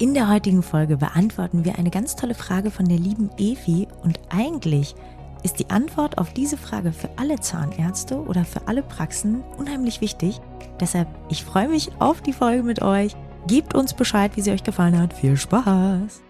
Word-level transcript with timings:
In 0.00 0.12
der 0.12 0.28
heutigen 0.28 0.64
Folge 0.64 0.96
beantworten 0.96 1.64
wir 1.64 1.78
eine 1.78 1.90
ganz 1.90 2.16
tolle 2.16 2.34
Frage 2.34 2.72
von 2.72 2.86
der 2.86 2.98
lieben 2.98 3.30
Evi 3.38 3.86
und 4.02 4.18
eigentlich 4.28 4.96
ist 5.44 5.60
die 5.60 5.70
Antwort 5.70 6.18
auf 6.18 6.32
diese 6.32 6.56
Frage 6.56 6.90
für 6.90 7.10
alle 7.16 7.38
Zahnärzte 7.38 8.20
oder 8.20 8.44
für 8.44 8.66
alle 8.66 8.82
Praxen 8.82 9.44
unheimlich 9.56 10.00
wichtig. 10.00 10.40
Deshalb, 10.80 11.06
ich 11.28 11.44
freue 11.44 11.68
mich 11.68 11.92
auf 12.00 12.22
die 12.22 12.32
Folge 12.32 12.64
mit 12.64 12.82
euch. 12.82 13.14
Gebt 13.46 13.74
uns 13.74 13.94
Bescheid, 13.94 14.32
wie 14.34 14.40
sie 14.40 14.50
euch 14.50 14.64
gefallen 14.64 14.98
hat. 14.98 15.12
Viel 15.12 15.36
Spaß! 15.36 16.22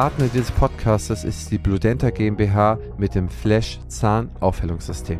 Partner 0.00 0.28
dieses 0.28 0.52
Podcastes 0.52 1.24
ist 1.24 1.50
die 1.50 1.58
Bludenta 1.58 2.10
GmbH 2.10 2.78
mit 2.98 3.16
dem 3.16 3.28
Flash 3.28 3.80
Zahnaufhellungssystem. 3.88 5.18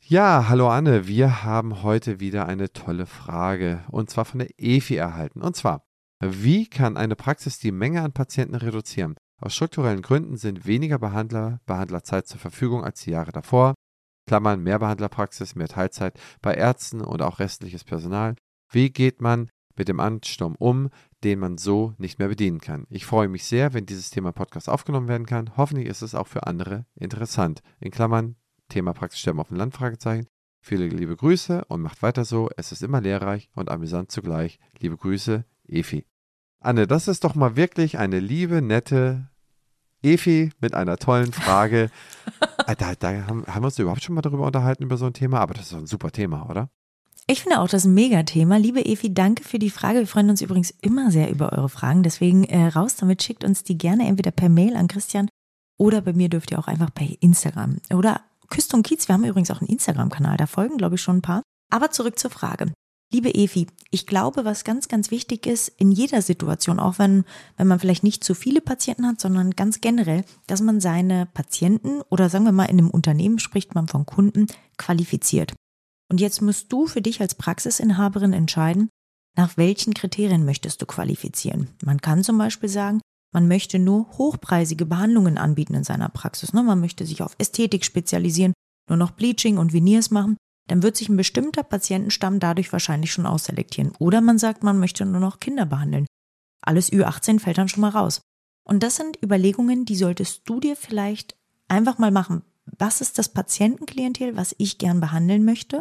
Ja, 0.00 0.46
hallo 0.48 0.68
Anne, 0.68 1.06
wir 1.06 1.44
haben 1.44 1.84
heute 1.84 2.18
wieder 2.18 2.46
eine 2.46 2.72
tolle 2.72 3.06
Frage 3.06 3.84
und 3.92 4.10
zwar 4.10 4.24
von 4.24 4.40
der 4.40 4.48
EFI 4.58 4.96
erhalten. 4.96 5.40
Und 5.40 5.54
zwar, 5.54 5.84
wie 6.20 6.66
kann 6.66 6.96
eine 6.96 7.14
Praxis 7.14 7.60
die 7.60 7.70
Menge 7.70 8.02
an 8.02 8.10
Patienten 8.10 8.56
reduzieren? 8.56 9.14
Aus 9.40 9.54
strukturellen 9.54 10.02
Gründen 10.02 10.36
sind 10.36 10.66
weniger 10.66 10.98
Behandler, 10.98 11.60
Behandlerzeit 11.66 12.26
zur 12.26 12.40
Verfügung 12.40 12.82
als 12.82 13.02
die 13.02 13.12
Jahre 13.12 13.30
davor. 13.30 13.74
Klammern, 14.26 14.64
mehr 14.64 14.80
Behandlerpraxis, 14.80 15.54
mehr 15.54 15.68
Teilzeit 15.68 16.18
bei 16.40 16.54
Ärzten 16.54 17.02
und 17.02 17.22
auch 17.22 17.38
restliches 17.38 17.84
Personal. 17.84 18.34
Wie 18.68 18.90
geht 18.90 19.20
man 19.20 19.48
mit 19.76 19.86
dem 19.86 20.00
Ansturm 20.00 20.56
um, 20.58 20.90
den 21.24 21.38
man 21.38 21.58
so 21.58 21.94
nicht 21.98 22.18
mehr 22.18 22.28
bedienen 22.28 22.60
kann. 22.60 22.86
Ich 22.90 23.06
freue 23.06 23.28
mich 23.28 23.44
sehr, 23.44 23.74
wenn 23.74 23.86
dieses 23.86 24.10
Thema 24.10 24.32
Podcast 24.32 24.68
aufgenommen 24.68 25.08
werden 25.08 25.26
kann. 25.26 25.56
Hoffentlich 25.56 25.86
ist 25.86 26.02
es 26.02 26.14
auch 26.14 26.26
für 26.26 26.46
andere 26.46 26.86
interessant. 26.94 27.62
In 27.80 27.90
Klammern, 27.90 28.36
Thema 28.68 28.92
praktisch 28.92 29.20
Sterben 29.20 29.40
auf 29.40 29.48
dem 29.48 29.56
Land, 29.56 29.74
Fragezeichen. 29.74 30.26
Viele 30.60 30.86
liebe 30.86 31.16
Grüße 31.16 31.64
und 31.66 31.80
macht 31.80 32.02
weiter 32.02 32.24
so. 32.24 32.48
Es 32.56 32.72
ist 32.72 32.82
immer 32.82 33.00
lehrreich 33.00 33.50
und 33.54 33.70
amüsant 33.70 34.10
zugleich. 34.12 34.58
Liebe 34.78 34.96
Grüße, 34.96 35.44
Efi. 35.66 36.06
Anne, 36.60 36.86
das 36.86 37.08
ist 37.08 37.24
doch 37.24 37.34
mal 37.34 37.56
wirklich 37.56 37.98
eine 37.98 38.20
liebe, 38.20 38.62
nette 38.62 39.28
Efi 40.02 40.50
mit 40.60 40.74
einer 40.74 40.96
tollen 40.96 41.32
Frage. 41.32 41.90
Äh, 42.66 42.76
da, 42.78 42.94
da 42.94 43.26
haben, 43.26 43.44
haben 43.46 43.62
wir 43.62 43.66
uns 43.66 43.78
überhaupt 43.78 44.02
schon 44.02 44.14
mal 44.14 44.22
darüber 44.22 44.46
unterhalten, 44.46 44.84
über 44.84 44.96
so 44.96 45.06
ein 45.06 45.14
Thema, 45.14 45.40
aber 45.40 45.54
das 45.54 45.64
ist 45.64 45.72
doch 45.72 45.78
ein 45.78 45.86
super 45.86 46.12
Thema, 46.12 46.48
oder? 46.48 46.70
Ich 47.28 47.42
finde 47.42 47.60
auch 47.60 47.68
das 47.68 47.84
ein 47.84 47.94
Megathema. 47.94 48.56
Liebe 48.56 48.84
Efi, 48.84 49.14
danke 49.14 49.44
für 49.44 49.58
die 49.58 49.70
Frage. 49.70 50.00
Wir 50.00 50.06
freuen 50.06 50.30
uns 50.30 50.42
übrigens 50.42 50.70
immer 50.80 51.10
sehr 51.12 51.30
über 51.30 51.52
eure 51.52 51.68
Fragen. 51.68 52.02
Deswegen 52.02 52.44
äh, 52.44 52.66
raus 52.66 52.96
damit, 52.96 53.22
schickt 53.22 53.44
uns 53.44 53.62
die 53.62 53.78
gerne 53.78 54.06
entweder 54.08 54.32
per 54.32 54.48
Mail 54.48 54.74
an 54.76 54.88
Christian 54.88 55.28
oder 55.78 56.00
bei 56.00 56.12
mir 56.12 56.28
dürft 56.28 56.50
ihr 56.50 56.58
auch 56.58 56.66
einfach 56.66 56.90
bei 56.90 57.16
Instagram. 57.20 57.78
Oder 57.92 58.20
Küste 58.50 58.76
und 58.76 58.82
Kiez, 58.82 59.08
wir 59.08 59.14
haben 59.14 59.24
übrigens 59.24 59.50
auch 59.50 59.60
einen 59.60 59.70
Instagram-Kanal, 59.70 60.36
da 60.36 60.46
folgen, 60.46 60.76
glaube 60.76 60.96
ich, 60.96 61.00
schon 61.00 61.18
ein 61.18 61.22
paar. 61.22 61.42
Aber 61.72 61.90
zurück 61.90 62.18
zur 62.18 62.30
Frage. 62.30 62.72
Liebe 63.12 63.34
Efi, 63.34 63.66
ich 63.90 64.06
glaube, 64.06 64.44
was 64.44 64.64
ganz, 64.64 64.88
ganz 64.88 65.10
wichtig 65.10 65.46
ist 65.46 65.68
in 65.68 65.92
jeder 65.92 66.22
Situation, 66.22 66.78
auch 66.78 66.98
wenn, 66.98 67.24
wenn 67.56 67.66
man 67.66 67.78
vielleicht 67.78 68.04
nicht 68.04 68.24
zu 68.24 68.34
viele 68.34 68.60
Patienten 68.60 69.06
hat, 69.06 69.20
sondern 69.20 69.50
ganz 69.50 69.80
generell, 69.80 70.24
dass 70.46 70.62
man 70.62 70.80
seine 70.80 71.26
Patienten 71.26 72.00
oder 72.08 72.30
sagen 72.30 72.44
wir 72.44 72.52
mal 72.52 72.64
in 72.64 72.78
einem 72.78 72.90
Unternehmen 72.90 73.38
spricht 73.38 73.74
man 73.74 73.86
von 73.86 74.06
Kunden 74.06 74.46
qualifiziert. 74.78 75.52
Und 76.12 76.20
jetzt 76.20 76.42
musst 76.42 76.70
du 76.70 76.86
für 76.86 77.00
dich 77.00 77.22
als 77.22 77.34
Praxisinhaberin 77.36 78.34
entscheiden, 78.34 78.90
nach 79.34 79.56
welchen 79.56 79.94
Kriterien 79.94 80.44
möchtest 80.44 80.82
du 80.82 80.84
qualifizieren. 80.84 81.68
Man 81.82 82.02
kann 82.02 82.22
zum 82.22 82.36
Beispiel 82.36 82.68
sagen, 82.68 83.00
man 83.32 83.48
möchte 83.48 83.78
nur 83.78 84.06
hochpreisige 84.18 84.84
Behandlungen 84.84 85.38
anbieten 85.38 85.72
in 85.72 85.84
seiner 85.84 86.10
Praxis. 86.10 86.52
Ne? 86.52 86.62
Man 86.62 86.80
möchte 86.80 87.06
sich 87.06 87.22
auf 87.22 87.34
Ästhetik 87.38 87.86
spezialisieren, 87.86 88.52
nur 88.90 88.98
noch 88.98 89.12
Bleaching 89.12 89.56
und 89.56 89.72
Veneers 89.72 90.10
machen. 90.10 90.36
Dann 90.68 90.82
wird 90.82 90.98
sich 90.98 91.08
ein 91.08 91.16
bestimmter 91.16 91.62
Patientenstamm 91.62 92.40
dadurch 92.40 92.70
wahrscheinlich 92.74 93.10
schon 93.10 93.24
ausselektieren. 93.24 93.92
Oder 93.98 94.20
man 94.20 94.36
sagt, 94.36 94.62
man 94.62 94.78
möchte 94.78 95.06
nur 95.06 95.22
noch 95.22 95.40
Kinder 95.40 95.64
behandeln. 95.64 96.04
Alles 96.60 96.92
Ü18 96.92 97.40
fällt 97.40 97.56
dann 97.56 97.70
schon 97.70 97.80
mal 97.80 97.88
raus. 97.88 98.20
Und 98.64 98.82
das 98.82 98.96
sind 98.96 99.18
Überlegungen, 99.22 99.86
die 99.86 99.96
solltest 99.96 100.42
du 100.44 100.60
dir 100.60 100.76
vielleicht 100.76 101.34
einfach 101.68 101.96
mal 101.96 102.10
machen. 102.10 102.42
Was 102.66 103.00
ist 103.00 103.16
das 103.16 103.30
Patientenklientel, 103.30 104.36
was 104.36 104.54
ich 104.58 104.76
gern 104.76 105.00
behandeln 105.00 105.46
möchte? 105.46 105.80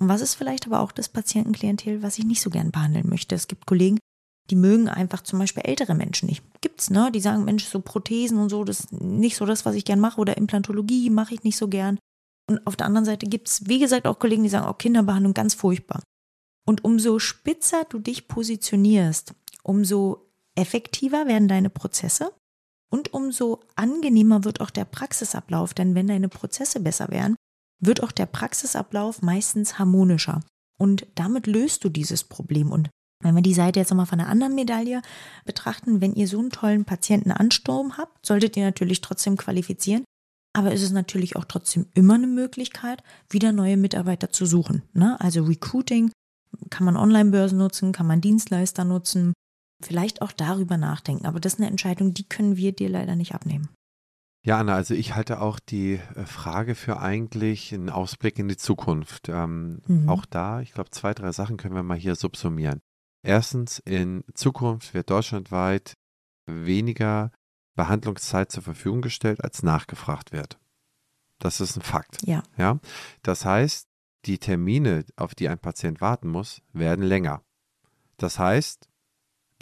Und 0.00 0.08
was 0.08 0.20
ist 0.20 0.34
vielleicht 0.34 0.66
aber 0.66 0.80
auch 0.80 0.92
das 0.92 1.08
Patientenklientel, 1.08 2.02
was 2.02 2.18
ich 2.18 2.24
nicht 2.24 2.40
so 2.40 2.50
gern 2.50 2.70
behandeln 2.70 3.08
möchte? 3.08 3.34
Es 3.34 3.48
gibt 3.48 3.66
Kollegen, 3.66 3.98
die 4.50 4.56
mögen 4.56 4.88
einfach 4.88 5.22
zum 5.22 5.38
Beispiel 5.38 5.62
ältere 5.64 5.94
Menschen 5.94 6.28
nicht. 6.28 6.42
Gibt's, 6.60 6.90
ne? 6.90 7.10
Die 7.12 7.20
sagen, 7.20 7.44
Mensch, 7.44 7.64
so 7.64 7.80
Prothesen 7.80 8.38
und 8.38 8.48
so, 8.48 8.64
das 8.64 8.80
ist 8.80 8.92
nicht 8.92 9.36
so 9.36 9.46
das, 9.46 9.64
was 9.64 9.76
ich 9.76 9.84
gern 9.84 10.00
mache. 10.00 10.20
Oder 10.20 10.36
Implantologie 10.36 11.10
mache 11.10 11.34
ich 11.34 11.44
nicht 11.44 11.56
so 11.56 11.68
gern. 11.68 11.98
Und 12.48 12.66
auf 12.66 12.76
der 12.76 12.86
anderen 12.86 13.04
Seite 13.04 13.26
gibt's, 13.26 13.68
wie 13.68 13.78
gesagt, 13.78 14.06
auch 14.06 14.18
Kollegen, 14.18 14.42
die 14.42 14.48
sagen, 14.48 14.66
oh, 14.68 14.74
Kinderbehandlung 14.74 15.34
ganz 15.34 15.54
furchtbar. 15.54 16.02
Und 16.66 16.84
umso 16.84 17.18
spitzer 17.18 17.84
du 17.88 17.98
dich 17.98 18.28
positionierst, 18.28 19.34
umso 19.62 20.28
effektiver 20.54 21.26
werden 21.26 21.48
deine 21.48 21.70
Prozesse 21.70 22.32
und 22.90 23.14
umso 23.14 23.60
angenehmer 23.74 24.44
wird 24.44 24.60
auch 24.60 24.70
der 24.70 24.84
Praxisablauf. 24.84 25.72
Denn 25.74 25.94
wenn 25.94 26.08
deine 26.08 26.28
Prozesse 26.28 26.80
besser 26.80 27.08
werden, 27.08 27.36
wird 27.82 28.02
auch 28.02 28.12
der 28.12 28.26
Praxisablauf 28.26 29.20
meistens 29.20 29.78
harmonischer. 29.78 30.40
Und 30.78 31.06
damit 31.14 31.46
löst 31.46 31.84
du 31.84 31.88
dieses 31.88 32.24
Problem. 32.24 32.72
Und 32.72 32.88
wenn 33.22 33.34
wir 33.34 33.42
die 33.42 33.54
Seite 33.54 33.80
jetzt 33.80 33.90
nochmal 33.90 34.06
von 34.06 34.20
einer 34.20 34.28
anderen 34.28 34.54
Medaille 34.54 35.02
betrachten, 35.44 36.00
wenn 36.00 36.14
ihr 36.14 36.26
so 36.26 36.38
einen 36.38 36.50
tollen 36.50 36.84
Patientenansturm 36.84 37.98
habt, 37.98 38.24
solltet 38.24 38.56
ihr 38.56 38.64
natürlich 38.64 39.00
trotzdem 39.00 39.36
qualifizieren. 39.36 40.04
Aber 40.54 40.72
es 40.72 40.82
ist 40.82 40.92
natürlich 40.92 41.36
auch 41.36 41.44
trotzdem 41.44 41.86
immer 41.94 42.14
eine 42.14 42.26
Möglichkeit, 42.26 43.02
wieder 43.30 43.52
neue 43.52 43.76
Mitarbeiter 43.76 44.30
zu 44.30 44.44
suchen. 44.44 44.82
Ne? 44.92 45.18
Also 45.20 45.44
Recruiting 45.44 46.10
kann 46.70 46.84
man 46.84 46.96
Online-Börsen 46.96 47.58
nutzen, 47.58 47.92
kann 47.92 48.06
man 48.06 48.20
Dienstleister 48.20 48.84
nutzen, 48.84 49.32
vielleicht 49.82 50.20
auch 50.20 50.32
darüber 50.32 50.76
nachdenken. 50.76 51.26
Aber 51.26 51.40
das 51.40 51.54
ist 51.54 51.60
eine 51.60 51.70
Entscheidung, 51.70 52.12
die 52.12 52.28
können 52.28 52.56
wir 52.56 52.72
dir 52.72 52.88
leider 52.88 53.16
nicht 53.16 53.34
abnehmen. 53.34 53.68
Ja, 54.44 54.58
Anna, 54.58 54.74
also 54.74 54.94
ich 54.94 55.14
halte 55.14 55.40
auch 55.40 55.60
die 55.60 56.00
äh, 56.16 56.26
Frage 56.26 56.74
für 56.74 56.98
eigentlich 56.98 57.72
einen 57.72 57.90
Ausblick 57.90 58.38
in 58.38 58.48
die 58.48 58.56
Zukunft. 58.56 59.28
Ähm, 59.28 59.82
mhm. 59.86 60.08
Auch 60.08 60.26
da, 60.26 60.60
ich 60.60 60.72
glaube, 60.72 60.90
zwei, 60.90 61.14
drei 61.14 61.30
Sachen 61.30 61.56
können 61.56 61.76
wir 61.76 61.84
mal 61.84 61.96
hier 61.96 62.16
subsumieren. 62.16 62.80
Erstens, 63.22 63.78
in 63.78 64.24
Zukunft 64.34 64.94
wird 64.94 65.10
deutschlandweit 65.10 65.94
weniger 66.46 67.30
Behandlungszeit 67.76 68.50
zur 68.50 68.64
Verfügung 68.64 69.00
gestellt, 69.00 69.44
als 69.44 69.62
nachgefragt 69.62 70.32
wird. 70.32 70.58
Das 71.38 71.60
ist 71.60 71.76
ein 71.76 71.82
Fakt. 71.82 72.18
Ja. 72.26 72.42
ja. 72.56 72.80
Das 73.22 73.44
heißt, 73.44 73.88
die 74.24 74.38
Termine, 74.38 75.04
auf 75.16 75.36
die 75.36 75.48
ein 75.48 75.58
Patient 75.58 76.00
warten 76.00 76.28
muss, 76.28 76.62
werden 76.72 77.04
länger. 77.04 77.42
Das 78.16 78.40
heißt, 78.40 78.88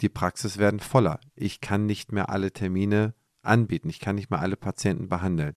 die 0.01 0.09
Praxis 0.09 0.57
werden 0.57 0.79
voller. 0.79 1.19
Ich 1.35 1.61
kann 1.61 1.85
nicht 1.85 2.11
mehr 2.11 2.29
alle 2.29 2.51
Termine 2.51 3.13
anbieten. 3.43 3.89
Ich 3.89 3.99
kann 3.99 4.15
nicht 4.15 4.29
mehr 4.29 4.39
alle 4.39 4.57
Patienten 4.57 5.09
behandeln. 5.09 5.53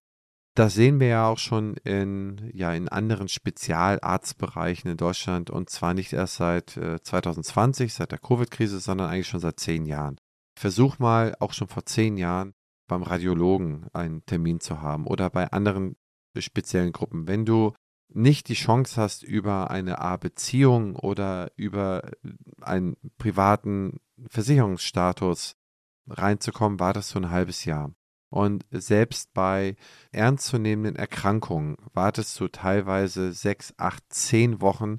Das 0.56 0.75
sehen 0.75 1.00
wir 1.00 1.09
ja 1.09 1.28
auch 1.28 1.39
schon 1.39 1.75
in, 1.78 2.50
ja, 2.55 2.72
in 2.72 2.89
anderen 2.89 3.27
Spezialarztbereichen 3.27 4.89
in 4.89 4.97
Deutschland 4.97 5.50
und 5.50 5.69
zwar 5.69 5.95
nicht 5.95 6.12
erst 6.12 6.37
seit 6.37 6.77
äh, 6.77 7.03
2020, 7.03 7.93
seit 7.93 8.12
der 8.12 8.21
Covid-Krise, 8.21 8.78
sondern 8.78 9.11
eigentlich 9.11 9.27
schon 9.27 9.41
seit 9.41 9.59
zehn 9.59 9.84
Jahren. 9.84 10.17
Versuch 10.56 11.00
mal 11.00 11.34
auch 11.41 11.53
schon 11.53 11.67
vor 11.67 11.84
zehn 11.87 12.17
Jahren 12.17 12.55
beim 12.87 13.03
Radiologen 13.03 13.89
einen 13.93 14.25
Termin 14.27 14.61
zu 14.61 14.81
haben 14.81 15.09
oder 15.09 15.28
bei 15.28 15.51
anderen 15.51 15.97
speziellen 16.39 16.93
Gruppen. 16.93 17.27
Wenn 17.27 17.45
du 17.45 17.72
nicht 18.09 18.49
die 18.49 18.55
Chance 18.55 19.01
hast, 19.01 19.25
über 19.25 19.71
eine 19.72 19.99
A-Beziehung 19.99 20.95
oder 20.95 21.51
über 21.56 22.11
einen 22.61 22.97
privaten 23.19 24.01
Versicherungsstatus 24.28 25.56
reinzukommen, 26.09 26.81
war 26.81 26.92
das 26.92 27.09
so 27.09 27.19
ein 27.19 27.31
halbes 27.31 27.65
Jahr. 27.65 27.92
Und 28.31 28.66
selbst 28.70 29.32
bei 29.32 29.77
ernstzunehmenden 30.10 30.97
Erkrankungen 30.97 31.77
wartest 31.92 32.39
du 32.41 32.48
teilweise 32.48 33.33
sechs, 33.33 33.72
acht, 33.77 34.03
zehn 34.09 34.60
Wochen, 34.60 34.98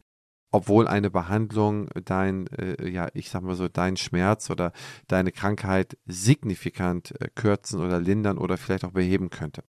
obwohl 0.51 0.87
eine 0.87 1.11
Behandlung 1.11 1.89
dein, 2.05 2.47
äh, 2.47 2.87
ja, 2.89 3.09
ich 3.13 3.29
sag 3.29 3.43
mal 3.43 3.55
so, 3.55 3.67
dein 3.67 3.97
Schmerz 3.97 4.49
oder 4.49 4.71
deine 5.07 5.33
Krankheit 5.33 5.97
signifikant 6.05 7.19
äh, 7.19 7.27
kürzen 7.35 7.81
oder 7.81 7.99
lindern 7.99 8.37
oder 8.37 8.57
vielleicht 8.57 8.85
auch 8.85 8.91
beheben 8.91 9.29
könnte. 9.29 9.65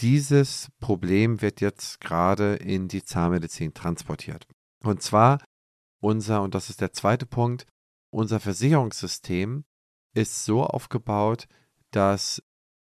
Dieses 0.00 0.68
Problem 0.78 1.40
wird 1.40 1.62
jetzt 1.62 2.00
gerade 2.02 2.56
in 2.56 2.88
die 2.88 3.02
Zahnmedizin 3.02 3.72
transportiert. 3.72 4.46
Und 4.84 5.02
zwar 5.02 5.42
unser, 6.00 6.42
und 6.42 6.54
das 6.54 6.68
ist 6.68 6.82
der 6.82 6.92
zweite 6.92 7.24
Punkt, 7.24 7.66
unser 8.10 8.38
Versicherungssystem 8.38 9.64
ist 10.18 10.44
so 10.44 10.64
aufgebaut, 10.64 11.46
dass 11.92 12.42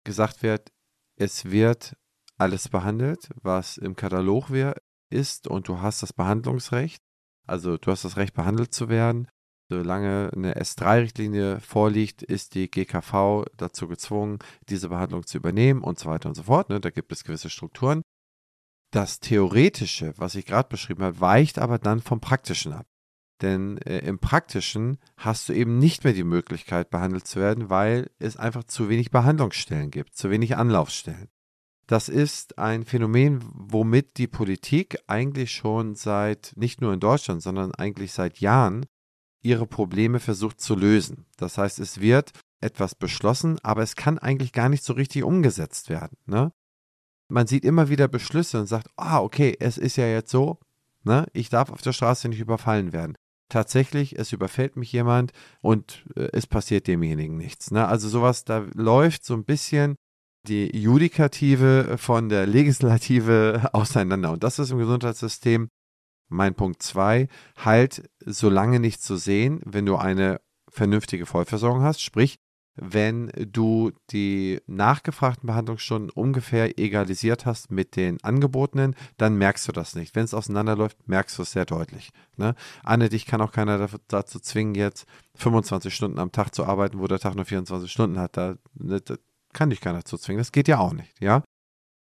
gesagt 0.04 0.42
wird, 0.42 0.70
es 1.16 1.46
wird 1.46 1.96
alles 2.36 2.68
behandelt, 2.68 3.30
was 3.40 3.78
im 3.78 3.96
Katalog 3.96 4.50
ist 5.08 5.48
und 5.48 5.68
du 5.68 5.80
hast 5.80 6.02
das 6.02 6.12
Behandlungsrecht. 6.12 7.02
Also 7.46 7.78
du 7.78 7.90
hast 7.90 8.04
das 8.04 8.16
Recht, 8.16 8.34
behandelt 8.34 8.74
zu 8.74 8.88
werden. 8.88 9.28
Solange 9.70 10.30
eine 10.34 10.60
S3-Richtlinie 10.60 11.60
vorliegt, 11.60 12.22
ist 12.22 12.54
die 12.54 12.70
GKV 12.70 13.44
dazu 13.56 13.88
gezwungen, 13.88 14.38
diese 14.68 14.90
Behandlung 14.90 15.26
zu 15.26 15.38
übernehmen 15.38 15.82
und 15.82 15.98
so 15.98 16.10
weiter 16.10 16.28
und 16.28 16.34
so 16.34 16.42
fort. 16.42 16.68
Ne? 16.68 16.80
Da 16.80 16.90
gibt 16.90 17.10
es 17.12 17.24
gewisse 17.24 17.48
Strukturen. 17.48 18.02
Das 18.90 19.20
Theoretische, 19.20 20.12
was 20.18 20.34
ich 20.34 20.44
gerade 20.44 20.68
beschrieben 20.68 21.02
habe, 21.02 21.20
weicht 21.20 21.58
aber 21.58 21.78
dann 21.78 22.02
vom 22.02 22.20
Praktischen 22.20 22.74
ab. 22.74 22.86
Denn 23.42 23.78
äh, 23.78 23.98
im 23.98 24.18
Praktischen 24.18 24.98
hast 25.16 25.48
du 25.48 25.52
eben 25.52 25.78
nicht 25.78 26.04
mehr 26.04 26.12
die 26.12 26.24
Möglichkeit, 26.24 26.90
behandelt 26.90 27.26
zu 27.26 27.40
werden, 27.40 27.68
weil 27.68 28.10
es 28.18 28.36
einfach 28.36 28.64
zu 28.64 28.88
wenig 28.88 29.10
Behandlungsstellen 29.10 29.90
gibt, 29.90 30.14
zu 30.14 30.30
wenig 30.30 30.56
Anlaufstellen. 30.56 31.28
Das 31.86 32.08
ist 32.08 32.58
ein 32.58 32.84
Phänomen, 32.84 33.44
womit 33.52 34.16
die 34.16 34.26
Politik 34.26 34.96
eigentlich 35.06 35.52
schon 35.52 35.94
seit, 35.94 36.52
nicht 36.56 36.80
nur 36.80 36.94
in 36.94 37.00
Deutschland, 37.00 37.42
sondern 37.42 37.74
eigentlich 37.74 38.12
seit 38.12 38.38
Jahren 38.38 38.86
ihre 39.42 39.66
Probleme 39.66 40.20
versucht 40.20 40.60
zu 40.60 40.74
lösen. 40.74 41.26
Das 41.36 41.58
heißt, 41.58 41.78
es 41.80 42.00
wird 42.00 42.32
etwas 42.60 42.94
beschlossen, 42.94 43.58
aber 43.62 43.82
es 43.82 43.96
kann 43.96 44.18
eigentlich 44.18 44.52
gar 44.52 44.70
nicht 44.70 44.82
so 44.82 44.94
richtig 44.94 45.22
umgesetzt 45.24 45.90
werden. 45.90 46.16
Ne? 46.24 46.52
Man 47.28 47.46
sieht 47.46 47.64
immer 47.66 47.90
wieder 47.90 48.08
Beschlüsse 48.08 48.58
und 48.58 48.66
sagt, 48.66 48.88
ah, 48.96 49.20
okay, 49.20 49.54
es 49.60 49.76
ist 49.76 49.96
ja 49.96 50.06
jetzt 50.06 50.30
so, 50.30 50.58
ne? 51.02 51.26
ich 51.34 51.50
darf 51.50 51.70
auf 51.70 51.82
der 51.82 51.92
Straße 51.92 52.28
nicht 52.30 52.40
überfallen 52.40 52.94
werden. 52.94 53.16
Tatsächlich, 53.50 54.18
es 54.18 54.32
überfällt 54.32 54.76
mich 54.76 54.90
jemand 54.92 55.32
und 55.60 56.04
äh, 56.16 56.28
es 56.32 56.46
passiert 56.46 56.86
demjenigen 56.86 57.36
nichts. 57.36 57.70
Ne? 57.70 57.86
Also 57.86 58.08
sowas, 58.08 58.44
da 58.44 58.66
läuft 58.74 59.24
so 59.24 59.34
ein 59.34 59.44
bisschen 59.44 59.96
die 60.46 60.76
Judikative 60.76 61.96
von 61.98 62.28
der 62.28 62.46
Legislative 62.46 63.70
auseinander. 63.72 64.32
Und 64.32 64.44
das 64.44 64.58
ist 64.58 64.70
im 64.70 64.78
Gesundheitssystem 64.78 65.68
mein 66.28 66.54
Punkt 66.54 66.82
2, 66.82 67.28
halt 67.56 68.08
so 68.24 68.48
lange 68.48 68.80
nicht 68.80 69.02
zu 69.02 69.16
sehen, 69.16 69.60
wenn 69.64 69.86
du 69.86 69.96
eine 69.96 70.40
vernünftige 70.70 71.26
Vollversorgung 71.26 71.82
hast, 71.82 72.00
sprich, 72.02 72.36
wenn 72.76 73.30
du 73.36 73.92
die 74.10 74.60
nachgefragten 74.66 75.46
Behandlungsstunden 75.46 76.10
ungefähr 76.10 76.78
egalisiert 76.78 77.46
hast 77.46 77.70
mit 77.70 77.96
den 77.96 78.22
angebotenen, 78.22 78.96
dann 79.16 79.36
merkst 79.36 79.68
du 79.68 79.72
das 79.72 79.94
nicht. 79.94 80.14
Wenn 80.14 80.24
es 80.24 80.34
auseinanderläuft, 80.34 81.08
merkst 81.08 81.38
du 81.38 81.42
es 81.42 81.52
sehr 81.52 81.64
deutlich. 81.64 82.10
Ne? 82.36 82.54
Anne, 82.82 83.08
dich 83.08 83.26
kann 83.26 83.40
auch 83.40 83.52
keiner 83.52 83.88
dazu 84.08 84.40
zwingen, 84.40 84.74
jetzt 84.74 85.06
25 85.36 85.94
Stunden 85.94 86.18
am 86.18 86.32
Tag 86.32 86.54
zu 86.54 86.64
arbeiten, 86.64 86.98
wo 86.98 87.06
der 87.06 87.20
Tag 87.20 87.34
nur 87.36 87.44
24 87.44 87.90
Stunden 87.90 88.18
hat. 88.18 88.36
Da, 88.36 88.56
ne, 88.74 89.00
da 89.00 89.16
kann 89.52 89.70
dich 89.70 89.80
keiner 89.80 89.98
dazu 89.98 90.18
zwingen. 90.18 90.38
Das 90.38 90.52
geht 90.52 90.68
ja 90.68 90.78
auch 90.78 90.92
nicht. 90.92 91.20
Ja? 91.20 91.42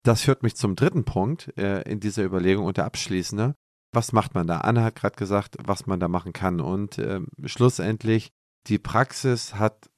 Das 0.03 0.21
führt 0.21 0.43
mich 0.43 0.55
zum 0.55 0.75
dritten 0.75 1.03
Punkt 1.03 1.55
äh, 1.57 1.81
in 1.81 1.99
dieser 1.99 2.23
Überlegung 2.23 2.65
und 2.65 2.77
der 2.77 2.85
abschließende 2.85 3.55
was 3.91 4.13
macht 4.13 4.33
man 4.33 4.47
da? 4.47 4.59
Anne 4.59 4.83
hat 4.83 4.95
gerade 4.95 5.15
gesagt, 5.15 5.57
was 5.63 5.85
man 5.85 5.99
da 5.99 6.07
machen 6.07 6.33
kann. 6.33 6.61
Und 6.61 6.97
äh, 6.97 7.21
schlussendlich, 7.45 8.31
die 8.67 8.79
Praxis 8.79 9.55
hat 9.55 9.89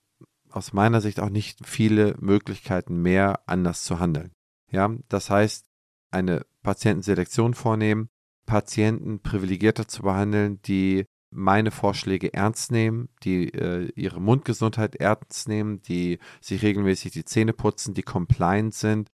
aus 0.53 0.73
meiner 0.73 1.01
Sicht 1.01 1.19
auch 1.19 1.29
nicht 1.29 1.65
viele 1.65 2.15
Möglichkeiten 2.19 3.01
mehr, 3.01 3.41
anders 3.47 3.83
zu 3.83 3.99
handeln. 3.99 4.31
Ja, 4.71 4.95
das 5.09 5.29
heißt, 5.29 5.65
eine 6.11 6.45
Patientenselektion 6.61 7.53
vornehmen, 7.53 8.09
Patienten 8.45 9.19
privilegierter 9.21 9.87
zu 9.87 10.03
behandeln, 10.03 10.61
die 10.63 11.05
meine 11.31 11.71
Vorschläge 11.71 12.33
ernst 12.33 12.71
nehmen, 12.71 13.09
die 13.23 13.53
äh, 13.53 13.91
ihre 13.95 14.21
Mundgesundheit 14.21 14.95
ernst 14.95 15.47
nehmen, 15.47 15.81
die 15.81 16.19
sich 16.41 16.61
regelmäßig 16.61 17.11
die 17.11 17.25
Zähne 17.25 17.53
putzen, 17.53 17.95
die 17.95 18.03
compliant 18.03 18.75
sind, 18.75 19.09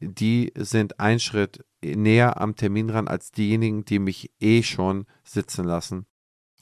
die 0.00 0.52
sind 0.56 1.00
ein 1.00 1.18
Schritt 1.18 1.64
näher 1.82 2.40
am 2.40 2.54
Termin 2.54 2.90
ran 2.90 3.08
als 3.08 3.32
diejenigen, 3.32 3.84
die 3.84 3.98
mich 3.98 4.32
eh 4.40 4.62
schon 4.62 5.06
sitzen 5.24 5.64
lassen 5.64 6.06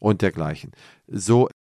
und 0.00 0.22
dergleichen. 0.22 0.72
So 1.06 1.48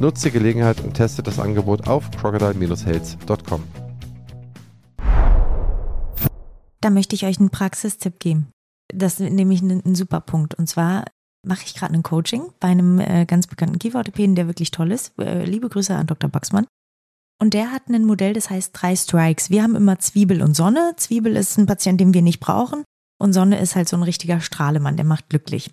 Nutzt 0.00 0.24
die 0.24 0.30
Gelegenheit 0.30 0.80
und 0.80 0.94
testet 0.94 1.26
das 1.26 1.38
Angebot 1.38 1.88
auf 1.88 2.10
crocodile-health.com. 2.12 3.62
Da 6.80 6.90
möchte 6.90 7.16
ich 7.16 7.26
euch 7.26 7.40
einen 7.40 7.50
Praxistipp 7.50 8.20
geben. 8.20 8.48
Das 8.94 9.20
ist 9.20 9.32
nämlich 9.32 9.60
ein, 9.60 9.82
ein 9.84 9.94
super 9.94 10.20
Punkt. 10.20 10.54
Und 10.54 10.68
zwar 10.68 11.04
mache 11.44 11.64
ich 11.64 11.74
gerade 11.74 11.94
ein 11.94 12.02
Coaching 12.02 12.42
bei 12.60 12.68
einem 12.68 13.00
äh, 13.00 13.26
ganz 13.26 13.46
bekannten 13.46 13.78
Kieferorthopäden, 13.78 14.36
der 14.36 14.46
wirklich 14.46 14.70
toll 14.70 14.92
ist. 14.92 15.18
Äh, 15.18 15.44
liebe 15.44 15.68
Grüße 15.68 15.94
an 15.94 16.06
Dr. 16.06 16.30
Baxmann. 16.30 16.66
Und 17.40 17.54
der 17.54 17.72
hat 17.72 17.88
ein 17.88 18.04
Modell, 18.04 18.32
das 18.32 18.50
heißt 18.50 18.70
drei 18.74 18.96
Strikes. 18.96 19.50
Wir 19.50 19.62
haben 19.62 19.76
immer 19.76 19.98
Zwiebel 19.98 20.42
und 20.42 20.54
Sonne. 20.54 20.94
Zwiebel 20.96 21.36
ist 21.36 21.56
ein 21.56 21.66
Patient, 21.66 22.00
den 22.00 22.14
wir 22.14 22.22
nicht 22.22 22.40
brauchen. 22.40 22.84
Und 23.20 23.32
Sonne 23.32 23.58
ist 23.60 23.76
halt 23.76 23.88
so 23.88 23.96
ein 23.96 24.02
richtiger 24.02 24.40
Strahlemann, 24.40 24.96
der 24.96 25.04
macht 25.04 25.28
glücklich. 25.28 25.72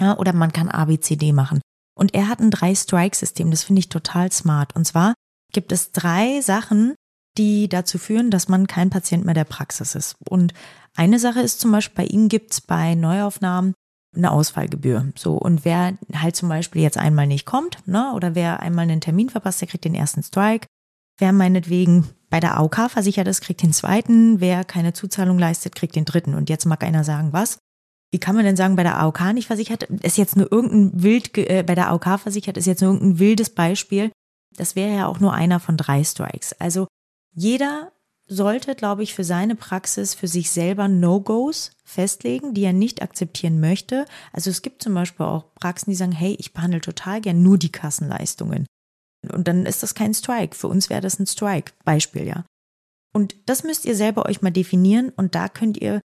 Ja, 0.00 0.18
oder 0.18 0.32
man 0.32 0.52
kann 0.52 0.68
ABCD 0.68 1.32
machen. 1.32 1.60
Und 1.98 2.14
er 2.14 2.28
hat 2.28 2.40
ein 2.40 2.50
Drei-Strike-System. 2.50 3.50
Das 3.50 3.64
finde 3.64 3.80
ich 3.80 3.88
total 3.88 4.30
smart. 4.30 4.76
Und 4.76 4.86
zwar 4.86 5.14
gibt 5.52 5.72
es 5.72 5.92
drei 5.92 6.40
Sachen, 6.42 6.94
die 7.38 7.68
dazu 7.68 7.98
führen, 7.98 8.30
dass 8.30 8.48
man 8.48 8.66
kein 8.66 8.90
Patient 8.90 9.24
mehr 9.24 9.34
der 9.34 9.44
Praxis 9.44 9.94
ist. 9.94 10.16
Und 10.28 10.52
eine 10.94 11.18
Sache 11.18 11.40
ist 11.40 11.60
zum 11.60 11.72
Beispiel, 11.72 12.04
bei 12.04 12.10
ihm 12.10 12.28
gibt 12.28 12.52
es 12.52 12.60
bei 12.60 12.94
Neuaufnahmen 12.94 13.74
eine 14.14 14.30
Ausfallgebühr. 14.30 15.12
So, 15.16 15.34
und 15.34 15.64
wer 15.64 15.98
halt 16.14 16.36
zum 16.36 16.48
Beispiel 16.48 16.82
jetzt 16.82 16.96
einmal 16.96 17.26
nicht 17.26 17.44
kommt, 17.44 17.86
ne, 17.86 18.12
oder 18.14 18.34
wer 18.34 18.60
einmal 18.60 18.84
einen 18.84 19.00
Termin 19.00 19.28
verpasst, 19.28 19.60
der 19.60 19.68
kriegt 19.68 19.84
den 19.84 19.94
ersten 19.94 20.22
Strike. 20.22 20.66
Wer 21.18 21.32
meinetwegen 21.32 22.08
bei 22.28 22.40
der 22.40 22.58
AOK 22.58 22.90
versichert 22.90 23.28
ist, 23.28 23.40
kriegt 23.40 23.62
den 23.62 23.72
zweiten. 23.72 24.40
Wer 24.40 24.64
keine 24.64 24.92
Zuzahlung 24.92 25.38
leistet, 25.38 25.74
kriegt 25.74 25.96
den 25.96 26.04
dritten. 26.04 26.34
Und 26.34 26.50
jetzt 26.50 26.66
mag 26.66 26.82
einer 26.82 27.04
sagen, 27.04 27.32
was? 27.32 27.58
Wie 28.12 28.20
kann 28.20 28.36
man 28.36 28.44
denn 28.44 28.56
sagen, 28.56 28.76
bei 28.76 28.82
der 28.82 28.98
AOK 28.98 29.32
nicht 29.32 29.46
versichert? 29.46 29.84
Ist 29.84 30.16
jetzt 30.16 30.36
nur 30.36 30.50
irgendein 30.50 31.02
wild, 31.02 31.36
äh, 31.36 31.64
bei 31.66 31.74
der 31.74 31.88
AOK 31.90 32.20
versichert, 32.20 32.56
ist 32.56 32.66
jetzt 32.66 32.82
nur 32.82 32.92
irgendein 32.92 33.18
wildes 33.18 33.50
Beispiel. 33.50 34.10
Das 34.56 34.76
wäre 34.76 34.94
ja 34.94 35.06
auch 35.06 35.20
nur 35.20 35.32
einer 35.32 35.60
von 35.60 35.76
drei 35.76 36.02
Strikes. 36.04 36.54
Also 36.58 36.86
jeder 37.34 37.92
sollte, 38.28 38.74
glaube 38.74 39.02
ich, 39.02 39.14
für 39.14 39.24
seine 39.24 39.54
Praxis 39.54 40.14
für 40.14 40.28
sich 40.28 40.50
selber 40.50 40.88
No-Gos 40.88 41.70
festlegen, 41.84 42.54
die 42.54 42.64
er 42.64 42.72
nicht 42.72 43.02
akzeptieren 43.02 43.60
möchte. 43.60 44.04
Also 44.32 44.50
es 44.50 44.62
gibt 44.62 44.82
zum 44.82 44.94
Beispiel 44.94 45.26
auch 45.26 45.54
Praxen, 45.54 45.90
die 45.90 45.96
sagen, 45.96 46.12
hey, 46.12 46.36
ich 46.38 46.52
behandle 46.52 46.80
total 46.80 47.20
gern 47.20 47.42
nur 47.42 47.58
die 47.58 47.70
Kassenleistungen. 47.70 48.66
Und 49.32 49.48
dann 49.48 49.66
ist 49.66 49.82
das 49.82 49.94
kein 49.94 50.14
Strike. 50.14 50.56
Für 50.56 50.68
uns 50.68 50.90
wäre 50.90 51.00
das 51.00 51.18
ein 51.18 51.26
Strike. 51.26 51.72
Beispiel, 51.84 52.26
ja. 52.26 52.44
Und 53.12 53.36
das 53.46 53.62
müsst 53.62 53.84
ihr 53.84 53.96
selber 53.96 54.26
euch 54.26 54.42
mal 54.42 54.50
definieren 54.50 55.10
und 55.10 55.34
da 55.34 55.48
könnt 55.48 55.78
ihr 55.78 56.00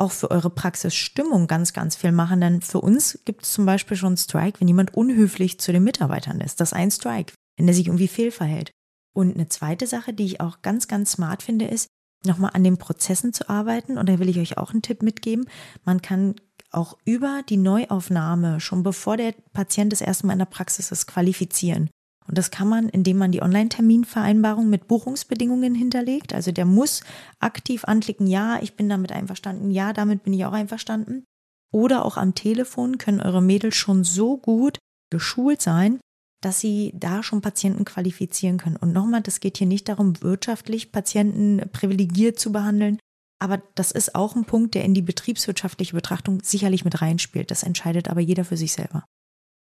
auch 0.00 0.12
für 0.12 0.30
eure 0.30 0.50
Praxisstimmung 0.50 1.46
ganz, 1.46 1.72
ganz 1.72 1.96
viel 1.96 2.12
machen. 2.12 2.40
Denn 2.40 2.62
für 2.62 2.80
uns 2.80 3.20
gibt 3.24 3.44
es 3.44 3.52
zum 3.52 3.66
Beispiel 3.66 3.96
schon 3.96 4.16
Strike, 4.16 4.60
wenn 4.60 4.68
jemand 4.68 4.94
unhöflich 4.94 5.60
zu 5.60 5.72
den 5.72 5.84
Mitarbeitern 5.84 6.40
ist. 6.40 6.60
Das 6.60 6.70
ist 6.70 6.76
ein 6.76 6.90
Strike, 6.90 7.34
wenn 7.56 7.68
er 7.68 7.74
sich 7.74 7.86
irgendwie 7.86 8.08
fehlverhält. 8.08 8.70
Und 9.14 9.34
eine 9.34 9.48
zweite 9.48 9.86
Sache, 9.86 10.12
die 10.12 10.24
ich 10.24 10.40
auch 10.40 10.62
ganz, 10.62 10.88
ganz 10.88 11.12
smart 11.12 11.42
finde, 11.42 11.66
ist, 11.66 11.88
nochmal 12.24 12.52
an 12.54 12.64
den 12.64 12.78
Prozessen 12.78 13.32
zu 13.32 13.48
arbeiten. 13.48 13.98
Und 13.98 14.08
da 14.08 14.18
will 14.18 14.28
ich 14.28 14.38
euch 14.38 14.58
auch 14.58 14.70
einen 14.70 14.82
Tipp 14.82 15.02
mitgeben. 15.02 15.46
Man 15.84 16.00
kann 16.02 16.36
auch 16.70 16.96
über 17.04 17.42
die 17.48 17.56
Neuaufnahme, 17.56 18.60
schon 18.60 18.82
bevor 18.82 19.16
der 19.16 19.34
Patient 19.52 19.92
das 19.92 20.00
erste 20.00 20.26
Mal 20.26 20.34
in 20.34 20.38
der 20.38 20.46
Praxis 20.46 20.92
ist, 20.92 21.06
qualifizieren. 21.06 21.90
Und 22.30 22.38
das 22.38 22.52
kann 22.52 22.68
man, 22.68 22.88
indem 22.88 23.18
man 23.18 23.32
die 23.32 23.42
Online-Terminvereinbarung 23.42 24.70
mit 24.70 24.86
Buchungsbedingungen 24.86 25.74
hinterlegt. 25.74 26.32
Also 26.32 26.52
der 26.52 26.64
muss 26.64 27.02
aktiv 27.40 27.84
anklicken, 27.86 28.28
ja, 28.28 28.62
ich 28.62 28.76
bin 28.76 28.88
damit 28.88 29.10
einverstanden, 29.10 29.72
ja, 29.72 29.92
damit 29.92 30.22
bin 30.22 30.32
ich 30.32 30.44
auch 30.44 30.52
einverstanden. 30.52 31.24
Oder 31.72 32.04
auch 32.04 32.16
am 32.16 32.36
Telefon 32.36 32.98
können 32.98 33.20
eure 33.20 33.42
Mädels 33.42 33.74
schon 33.74 34.04
so 34.04 34.36
gut 34.36 34.78
geschult 35.10 35.60
sein, 35.60 35.98
dass 36.40 36.60
sie 36.60 36.92
da 36.94 37.24
schon 37.24 37.42
Patienten 37.42 37.84
qualifizieren 37.84 38.58
können. 38.58 38.76
Und 38.76 38.92
nochmal, 38.92 39.22
das 39.22 39.40
geht 39.40 39.58
hier 39.58 39.66
nicht 39.66 39.88
darum, 39.88 40.22
wirtschaftlich 40.22 40.92
Patienten 40.92 41.60
privilegiert 41.72 42.38
zu 42.38 42.52
behandeln. 42.52 43.00
Aber 43.42 43.60
das 43.74 43.90
ist 43.90 44.14
auch 44.14 44.36
ein 44.36 44.44
Punkt, 44.44 44.76
der 44.76 44.84
in 44.84 44.94
die 44.94 45.02
betriebswirtschaftliche 45.02 45.96
Betrachtung 45.96 46.40
sicherlich 46.44 46.84
mit 46.84 47.02
reinspielt. 47.02 47.50
Das 47.50 47.64
entscheidet 47.64 48.08
aber 48.08 48.20
jeder 48.20 48.44
für 48.44 48.56
sich 48.56 48.72
selber. 48.72 49.04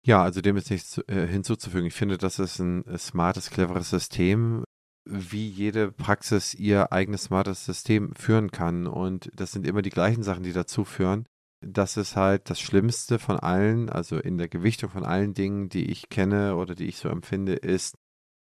Ja, 0.06 0.22
also 0.22 0.40
dem 0.40 0.56
ist 0.56 0.70
nichts 0.70 1.00
äh, 1.08 1.26
hinzuzufügen. 1.26 1.88
Ich 1.88 1.96
finde, 1.96 2.20
das 2.20 2.38
ist 2.38 2.60
ein 2.60 2.86
äh, 2.86 2.98
smartes, 3.00 3.50
cleveres 3.50 3.90
System, 3.90 4.64
wie 5.04 5.48
jede 5.48 5.92
Praxis 5.92 6.54
ihr 6.54 6.94
eigenes 6.94 7.24
smartes 7.24 7.66
System 7.66 8.14
führen 8.14 8.52
kann. 8.52 8.86
Und 8.86 9.32
das 9.36 9.52
sind 9.52 9.66
immer 9.66 9.82
die 9.82 9.90
gleichen 9.90 10.22
Sachen, 10.22 10.44
die 10.44 10.54
dazu 10.54 10.86
führen. 10.86 11.26
das 11.62 11.98
ist 11.98 12.16
halt 12.16 12.52
das 12.52 12.60
Schlimmste 12.60 13.18
von 13.18 13.40
allen, 13.40 13.90
also 13.90 14.20
in 14.20 14.38
der 14.38 14.48
Gewichtung 14.48 14.92
von 14.92 15.04
allen 15.04 15.34
Dingen, 15.34 15.70
die 15.70 15.90
ich 15.90 16.10
kenne 16.10 16.56
oder 16.56 16.76
die 16.76 16.86
ich 16.86 16.98
so 16.98 17.10
empfinde, 17.10 17.54
ist, 17.54 17.96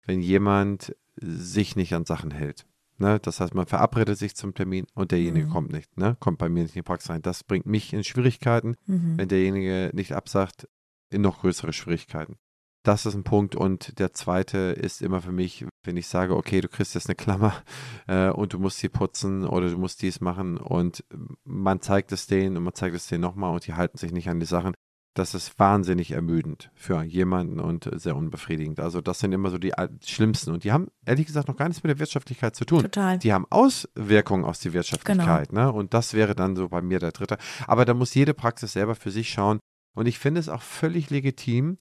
wenn 0.05 0.19
jemand 0.19 0.93
sich 1.15 1.77
nicht 1.77 1.93
an 1.93 2.05
Sachen 2.05 2.31
hält. 2.31 2.65
Ne? 2.97 3.19
Das 3.21 3.39
heißt, 3.39 3.55
man 3.55 3.67
verabredet 3.67 4.17
sich 4.17 4.35
zum 4.35 4.53
Termin 4.53 4.85
und 4.95 5.11
derjenige 5.11 5.45
mhm. 5.45 5.51
kommt 5.51 5.71
nicht, 5.71 5.97
ne? 5.97 6.17
kommt 6.19 6.39
bei 6.39 6.49
mir 6.49 6.63
nicht 6.63 6.75
in 6.75 6.79
die 6.79 6.83
Praxis 6.83 7.11
rein. 7.11 7.21
Das 7.21 7.45
bringt 7.45 7.65
mich 7.65 7.93
in 7.93 8.03
Schwierigkeiten, 8.03 8.75
mhm. 8.85 9.17
wenn 9.17 9.29
derjenige 9.29 9.91
nicht 9.93 10.11
absagt, 10.11 10.67
in 11.13 11.21
noch 11.21 11.41
größere 11.41 11.73
Schwierigkeiten. 11.73 12.37
Das 12.83 13.05
ist 13.05 13.15
ein 13.15 13.23
Punkt. 13.23 13.55
Und 13.55 13.97
der 13.99 14.13
zweite 14.13 14.57
ist 14.57 15.01
immer 15.01 15.21
für 15.21 15.31
mich, 15.31 15.65
wenn 15.83 15.97
ich 15.97 16.07
sage, 16.07 16.35
okay, 16.35 16.59
du 16.61 16.67
kriegst 16.67 16.95
jetzt 16.95 17.07
eine 17.07 17.15
Klammer 17.15 17.53
äh, 18.07 18.29
und 18.29 18.53
du 18.53 18.59
musst 18.59 18.79
sie 18.79 18.89
putzen 18.89 19.47
oder 19.47 19.69
du 19.69 19.77
musst 19.77 20.01
dies 20.01 20.21
machen 20.21 20.57
und 20.57 21.03
man 21.45 21.81
zeigt 21.81 22.11
es 22.11 22.27
denen 22.27 22.57
und 22.57 22.63
man 22.63 22.75
zeigt 22.75 22.95
es 22.95 23.07
denen 23.07 23.21
nochmal 23.21 23.53
und 23.53 23.65
die 23.65 23.73
halten 23.73 23.97
sich 23.97 24.11
nicht 24.11 24.29
an 24.29 24.39
die 24.39 24.45
Sachen. 24.45 24.73
Das 25.15 25.35
ist 25.35 25.59
wahnsinnig 25.59 26.09
ermüdend 26.11 26.71
für 26.73 27.03
jemanden 27.03 27.59
und 27.59 27.87
sehr 28.01 28.15
unbefriedigend. 28.15 28.79
Also 28.79 28.99
das 28.99 29.19
sind 29.19 29.31
immer 29.31 29.51
so 29.51 29.59
die 29.59 29.71
schlimmsten. 30.03 30.51
Und 30.51 30.63
die 30.63 30.71
haben 30.71 30.87
ehrlich 31.05 31.27
gesagt 31.27 31.47
noch 31.47 31.55
gar 31.55 31.67
nichts 31.67 31.83
mit 31.83 31.91
der 31.91 31.99
Wirtschaftlichkeit 31.99 32.55
zu 32.55 32.65
tun. 32.65 32.81
Total. 32.81 33.19
Die 33.19 33.31
haben 33.31 33.45
Auswirkungen 33.51 34.43
aus 34.43 34.59
der 34.59 34.73
Wirtschaftlichkeit. 34.73 35.49
Genau. 35.49 35.65
Ne? 35.65 35.71
Und 35.71 35.93
das 35.93 36.15
wäre 36.15 36.33
dann 36.33 36.55
so 36.55 36.67
bei 36.67 36.81
mir 36.81 36.97
der 36.97 37.11
dritte. 37.11 37.37
Aber 37.67 37.85
da 37.85 37.93
muss 37.93 38.15
jede 38.15 38.33
Praxis 38.33 38.73
selber 38.73 38.95
für 38.95 39.11
sich 39.11 39.29
schauen. 39.29 39.59
Und 39.95 40.07
ich 40.07 40.19
finde 40.19 40.39
es 40.39 40.49
auch 40.49 40.61
völlig 40.61 41.09
legitim, 41.09 41.77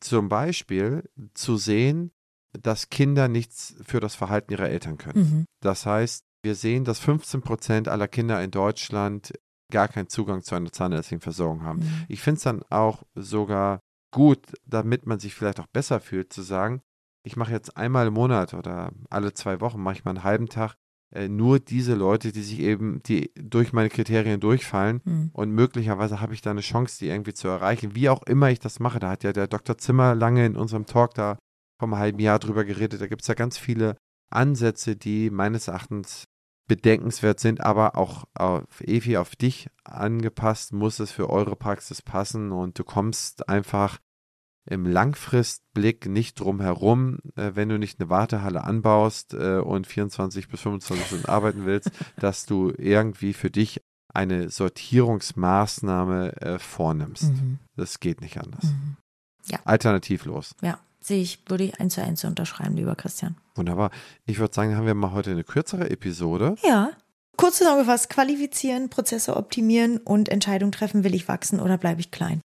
zum 0.00 0.28
Beispiel 0.28 1.08
zu 1.34 1.56
sehen, 1.56 2.12
dass 2.52 2.88
Kinder 2.88 3.28
nichts 3.28 3.76
für 3.82 4.00
das 4.00 4.14
Verhalten 4.14 4.52
ihrer 4.52 4.68
Eltern 4.68 4.96
können. 4.96 5.20
Mhm. 5.20 5.44
Das 5.60 5.86
heißt, 5.86 6.24
wir 6.42 6.54
sehen, 6.54 6.84
dass 6.84 6.98
15 7.00 7.40
Prozent 7.42 7.88
aller 7.88 8.08
Kinder 8.08 8.42
in 8.42 8.50
Deutschland 8.50 9.32
gar 9.70 9.88
keinen 9.88 10.08
Zugang 10.08 10.42
zu 10.42 10.54
einer 10.54 10.72
zahnärztlichen 10.72 11.20
Versorgung 11.20 11.62
haben. 11.62 11.80
Mhm. 11.80 12.04
Ich 12.08 12.20
finde 12.22 12.38
es 12.38 12.44
dann 12.44 12.62
auch 12.70 13.02
sogar 13.14 13.80
gut, 14.12 14.54
damit 14.64 15.06
man 15.06 15.18
sich 15.18 15.34
vielleicht 15.34 15.60
auch 15.60 15.66
besser 15.66 16.00
fühlt, 16.00 16.32
zu 16.32 16.42
sagen, 16.42 16.80
ich 17.24 17.36
mache 17.36 17.52
jetzt 17.52 17.76
einmal 17.76 18.06
im 18.06 18.14
Monat 18.14 18.54
oder 18.54 18.92
alle 19.10 19.34
zwei 19.34 19.60
Wochen, 19.60 19.82
mache 19.82 19.96
ich 19.96 20.04
mal 20.04 20.12
einen 20.12 20.24
halben 20.24 20.48
Tag 20.48 20.76
äh, 21.14 21.28
nur 21.28 21.58
diese 21.58 21.94
Leute, 21.94 22.32
die 22.32 22.42
sich 22.42 22.60
eben, 22.60 23.02
die 23.04 23.30
durch 23.34 23.72
meine 23.72 23.88
Kriterien 23.88 24.40
durchfallen 24.40 25.00
mhm. 25.04 25.30
und 25.32 25.50
möglicherweise 25.50 26.20
habe 26.20 26.34
ich 26.34 26.42
da 26.42 26.50
eine 26.50 26.60
Chance, 26.60 26.98
die 26.98 27.08
irgendwie 27.08 27.34
zu 27.34 27.48
erreichen, 27.48 27.94
wie 27.94 28.08
auch 28.08 28.22
immer 28.24 28.50
ich 28.50 28.58
das 28.58 28.78
mache. 28.80 28.98
Da 28.98 29.10
hat 29.10 29.24
ja 29.24 29.32
der 29.32 29.46
Dr. 29.46 29.78
Zimmer 29.78 30.14
lange 30.14 30.44
in 30.44 30.56
unserem 30.56 30.86
Talk 30.86 31.14
da 31.14 31.38
vor 31.78 31.88
einem 31.88 31.98
halben 31.98 32.18
Jahr 32.18 32.38
drüber 32.38 32.64
geredet. 32.64 33.00
Da 33.00 33.06
gibt 33.06 33.22
es 33.22 33.28
ja 33.28 33.34
ganz 33.34 33.56
viele 33.56 33.96
Ansätze, 34.30 34.96
die 34.96 35.30
meines 35.30 35.68
Erachtens 35.68 36.24
bedenkenswert 36.68 37.40
sind, 37.40 37.62
aber 37.62 37.96
auch 37.96 38.24
auf 38.34 38.82
Evi, 38.82 39.16
auf 39.16 39.34
dich 39.34 39.68
angepasst, 39.84 40.74
muss 40.74 41.00
es 41.00 41.10
für 41.10 41.30
eure 41.30 41.56
Praxis 41.56 42.02
passen 42.02 42.52
und 42.52 42.78
du 42.78 42.84
kommst 42.84 43.48
einfach 43.48 43.98
im 44.68 44.86
Langfristblick 44.86 46.06
nicht 46.06 46.38
drum 46.38 46.60
herum, 46.60 47.18
äh, 47.36 47.52
wenn 47.54 47.68
du 47.68 47.78
nicht 47.78 48.00
eine 48.00 48.10
Wartehalle 48.10 48.64
anbaust 48.64 49.34
äh, 49.34 49.58
und 49.58 49.86
24 49.86 50.48
bis 50.48 50.60
25 50.60 51.06
Stunden 51.06 51.26
arbeiten 51.26 51.64
willst, 51.64 51.90
dass 52.16 52.46
du 52.46 52.72
irgendwie 52.76 53.32
für 53.32 53.50
dich 53.50 53.80
eine 54.12 54.50
Sortierungsmaßnahme 54.50 56.36
äh, 56.40 56.58
vornimmst. 56.58 57.32
Mhm. 57.32 57.58
Das 57.76 58.00
geht 58.00 58.20
nicht 58.20 58.38
anders. 58.38 58.64
Mhm. 58.64 58.96
Ja. 59.46 59.58
Alternativlos. 59.64 60.54
Ja, 60.60 60.78
sehe 61.00 61.22
ich, 61.22 61.42
würde 61.46 61.64
ich 61.64 61.80
eins 61.80 61.94
zu 61.94 62.02
eins 62.02 62.24
unterschreiben, 62.24 62.76
lieber 62.76 62.94
Christian. 62.94 63.36
Wunderbar. 63.54 63.90
Ich 64.26 64.38
würde 64.38 64.54
sagen, 64.54 64.76
haben 64.76 64.86
wir 64.86 64.94
mal 64.94 65.12
heute 65.12 65.30
eine 65.30 65.44
kürzere 65.44 65.90
Episode. 65.90 66.56
Ja. 66.62 66.90
Kurz 67.36 67.58
zusammengefasst, 67.58 68.10
qualifizieren, 68.10 68.90
Prozesse 68.90 69.36
optimieren 69.36 69.98
und 69.98 70.28
Entscheidung 70.28 70.72
treffen, 70.72 71.04
will 71.04 71.14
ich 71.14 71.28
wachsen 71.28 71.60
oder 71.60 71.78
bleibe 71.78 72.00
ich 72.00 72.10
klein. 72.10 72.40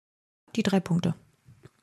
Die 0.56 0.62
drei 0.62 0.80
Punkte 0.80 1.14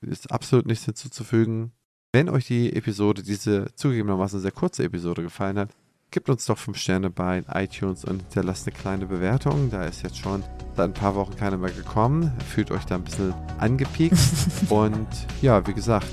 ist 0.06 0.32
absolut 0.32 0.66
nichts 0.66 0.86
hinzuzufügen. 0.86 1.72
Wenn 2.14 2.30
euch 2.30 2.48
die 2.48 2.74
Episode, 2.74 3.24
diese 3.24 3.68
zugegebenermaßen 3.76 4.40
sehr 4.40 4.52
kurze 4.52 4.84
Episode 4.84 5.22
gefallen 5.22 5.60
hat, 5.60 5.70
gebt 6.12 6.30
uns 6.30 6.46
doch 6.46 6.58
5 6.58 6.78
Sterne 6.78 7.10
bei 7.10 7.44
iTunes 7.54 8.06
und 8.06 8.22
hinterlasst 8.22 8.68
eine 8.68 8.76
kleine 8.76 9.06
Bewertung. 9.06 9.70
Da 9.70 9.84
ist 9.86 10.02
jetzt 10.04 10.18
schon 10.18 10.44
seit 10.76 10.90
ein 10.90 10.94
paar 10.94 11.16
Wochen 11.16 11.36
keiner 11.36 11.58
mehr 11.58 11.72
gekommen. 11.72 12.32
Fühlt 12.48 12.72
euch 12.72 12.86
da 12.86 12.96
ein 12.96 13.04
bisschen 13.04 13.34
angepiekt. 13.58 14.18
und 14.70 15.08
ja, 15.42 15.66
wie 15.68 15.74
gesagt, 15.74 16.08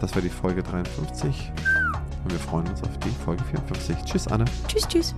das 0.00 0.14
war 0.14 0.22
die 0.22 0.28
Folge 0.28 0.62
53. 0.62 1.52
Und 2.24 2.32
wir 2.32 2.38
freuen 2.38 2.66
uns 2.66 2.82
auf 2.82 2.98
die 2.98 3.10
Folge 3.24 3.44
54. 3.44 3.96
Tschüss, 4.04 4.26
Anne. 4.26 4.44
Tschüss, 4.66 4.88
tschüss. 4.88 5.14